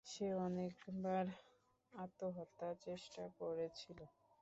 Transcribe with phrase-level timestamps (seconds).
[0.07, 0.73] সে অনেক
[1.03, 1.25] বার
[1.93, 3.99] আত্মহত্যার চেষ্টা করেছিল।